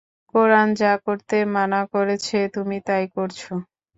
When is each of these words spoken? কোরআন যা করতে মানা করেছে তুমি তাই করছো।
কোরআন 0.33 0.67
যা 0.75 0.93
করতে 1.05 1.37
মানা 1.55 1.81
করেছে 1.93 2.37
তুমি 2.55 2.77
তাই 2.87 3.03
করছো। 3.15 3.53